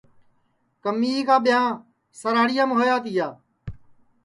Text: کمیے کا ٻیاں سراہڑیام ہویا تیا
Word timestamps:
کمیے 0.83 1.21
کا 1.27 1.35
ٻیاں 1.43 1.65
سراہڑیام 2.19 2.69
ہویا 2.77 2.95
تیا 3.03 3.27